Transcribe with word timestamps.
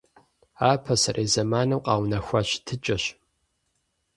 Ар 0.69 0.77
пасэрей 0.85 1.29
зэманым 1.33 1.79
къэунэхуа 1.85 2.39
щытыкӀэщ. 2.47 3.03